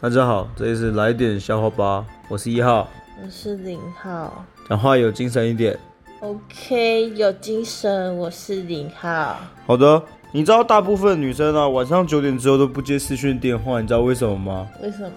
[0.00, 2.88] 大家好，这里是来点笑话吧，我是一号，
[3.20, 5.76] 我是零号，讲话有精神一点。
[6.20, 9.34] OK，有精神，我是零号。
[9.66, 10.00] 好的，
[10.30, 14.68] 你知道大部分女生啊，晚上九点之后都不接视讯电话，你知道为什么吗？
[14.80, 15.10] 为什么？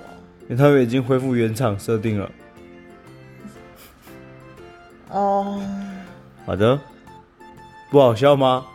[0.49, 2.31] 因为他们已经恢复原厂设定了。
[5.11, 5.61] 哦，
[6.43, 6.79] 好的，
[7.91, 8.65] 不好笑吗？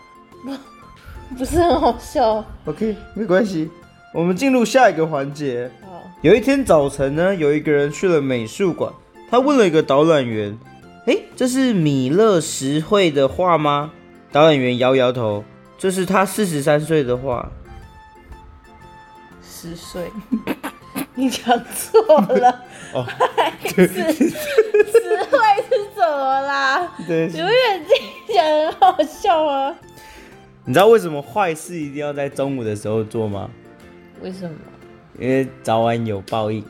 [0.45, 0.55] 不，
[1.39, 2.45] 不是很好笑。
[2.65, 3.69] OK，没关系，
[4.15, 5.69] 我们进入下一个环节。
[6.23, 8.93] 有一天早晨呢，有一个人去了美术馆，
[9.31, 10.59] 他问了一个导览员
[11.07, 13.93] ：“诶，这是米勒实绘的画吗？”
[14.33, 15.45] 导览员摇摇头
[15.79, 17.51] ：“这是他四十三岁的画。”
[19.43, 20.11] 十岁？
[21.15, 22.63] 你讲错了。
[22.93, 23.07] 哦，
[23.77, 25.39] 是实绘
[25.69, 26.93] 是怎么啦？
[27.07, 29.75] 对，永远这讲很好笑啊。
[30.65, 33.51] 你知道为什么坏事一定要在中午的时候做吗？
[34.23, 34.57] 为什么？
[35.19, 36.65] 因为早晚有报应。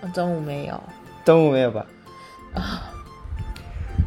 [0.00, 0.82] 我中午没有。
[1.24, 1.86] 中午没有吧？
[2.54, 2.62] 啊、哦。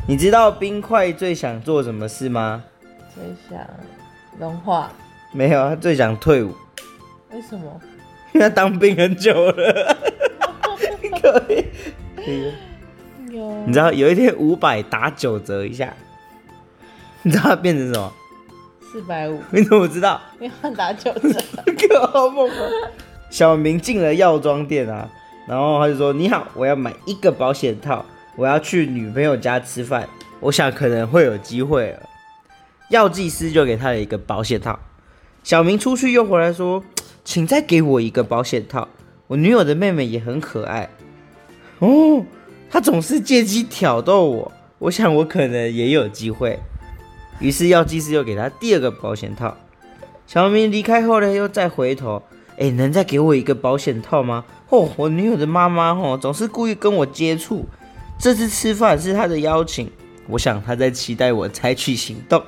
[0.07, 2.63] 你知道冰块最想做什么事吗？
[3.13, 3.65] 最想
[4.39, 4.91] 融化。
[5.31, 6.53] 没有，他最想退伍。
[7.31, 7.81] 为什么？
[8.33, 9.97] 因为他当兵很久了。
[11.21, 12.53] 可以。
[13.31, 13.63] 有。
[13.65, 15.93] 你知道有一天五百打九折一下，
[17.21, 18.13] 你知道它变成什么？
[18.91, 19.39] 四百五。
[19.51, 20.19] 你怎么知道？
[20.39, 21.39] 因为打九折。
[22.11, 22.55] 好梦啊！
[23.33, 25.09] 小明进了药妆店啊，
[25.47, 30.07] 然后他就说：“你好，我要买一个保险套，我要去女朋友家吃饭，
[30.39, 31.97] 我想可能会有机会。”
[32.91, 34.77] 药剂师就给他了一个保险套。
[35.43, 36.83] 小明出去又回来说
[37.25, 38.87] ：“请再给我一个保险套，
[39.25, 40.87] 我女友的妹妹也很可爱。”
[41.81, 42.23] 哦，
[42.69, 46.59] 他总是借机挑逗我，我想我可能也有机会。
[47.39, 49.57] 于是药剂师又给他第二个保险套。
[50.27, 52.21] 小明离开后呢，又再回头。
[52.57, 54.45] 哎，能再给我一个保险套吗？
[54.69, 57.65] 哦，我女友的妈妈哦，总是故意跟我接触。
[58.19, 59.91] 这次吃饭是她的邀请，
[60.27, 62.41] 我想她在期待我采取行动。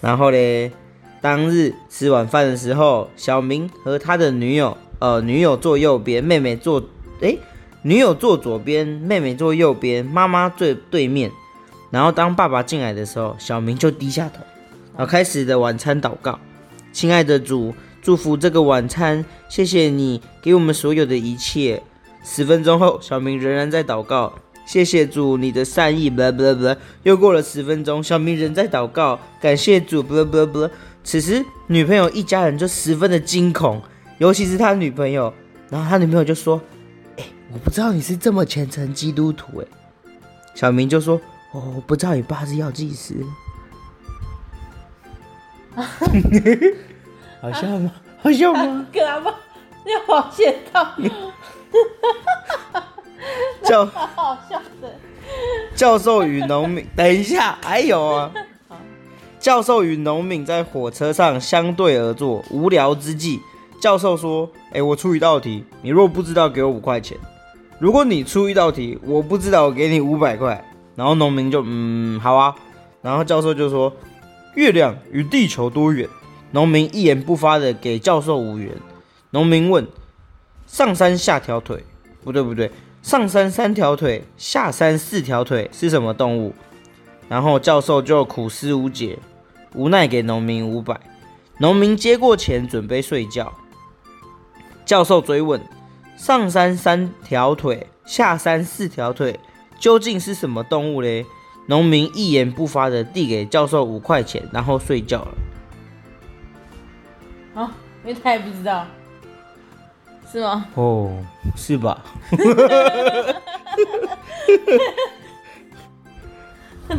[0.00, 0.72] 然后呢，
[1.20, 6.82] 当日吃晚饭的时候，小明和他的女友，呃，女友坐右边，妹妹坐，
[7.20, 7.36] 哎，
[7.82, 11.30] 女友坐左边，妹妹坐右边，妈妈坐对面。
[11.90, 14.40] 然后当爸爸进来的时候，小明就低下头，
[14.96, 16.38] 然后开始的晚餐祷告。
[16.96, 21.82] 亲爱的主，祝福这个晚餐，谢谢你给我们所有的一切。
[22.24, 24.32] 十分钟后，小明仍然在祷告，
[24.64, 26.10] 谢谢主你的善意。
[26.10, 26.74] blah blah blah。
[27.02, 30.02] 又过了十分钟，小明仍在祷告，感谢主。
[30.02, 30.70] blah blah blah。
[31.04, 33.82] 此时，女朋友一家人就十分的惊恐，
[34.16, 35.30] 尤其是他女朋友。
[35.68, 36.58] 然后他女朋友就说
[37.18, 39.66] ：“哎，我不知道你是这么虔诚基督徒。”哎，
[40.54, 41.20] 小明就说
[41.52, 43.16] ：“哦，我不知道你爸是药剂师。”
[47.40, 47.92] 好笑吗？
[48.22, 48.86] 好笑吗？
[48.92, 49.34] 干嘛？
[49.84, 50.86] 要保险套？
[53.62, 54.90] 教 好笑的。
[55.74, 58.32] 教授与农民，等一下，还有啊。
[59.38, 63.38] 教授与农民在火车上相对而坐，无聊之际，
[63.80, 67.16] 教授说：“哎、欸，我出一道题，你若不知道，给我五块钱；
[67.78, 70.64] 如果你出一道题，我不知道，我给你五百块。”
[70.96, 72.54] 然后农民就嗯，好啊。
[73.02, 73.92] 然后教授就说。
[74.56, 76.08] 月亮与地球多远？
[76.52, 78.72] 农民一言不发的给教授五元。
[79.30, 79.86] 农民问：
[80.66, 81.84] 上山下条腿？
[82.24, 82.70] 不对不对，
[83.02, 86.54] 上山三条腿，下山四条腿是什么动物？
[87.28, 89.18] 然后教授就苦思无解，
[89.74, 90.98] 无奈给农民五百。
[91.58, 93.52] 农民接过钱准备睡觉。
[94.86, 95.60] 教授追问：
[96.16, 99.38] 上山三条腿，下山四条腿，
[99.78, 101.26] 究竟是什么动物嘞？
[101.66, 105.34] 农民一言不发的递给教授五块钱，然后睡觉了。
[107.54, 108.86] 啊，因为他也不知道，
[110.30, 110.66] 是吗？
[110.74, 111.24] 哦，
[111.56, 112.02] 是吧？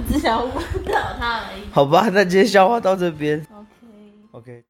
[0.08, 0.54] 只想问
[0.86, 1.64] 到他而已。
[1.72, 3.46] 好吧，那今天笑话到这边。
[3.52, 3.66] OK。
[4.32, 4.64] OK。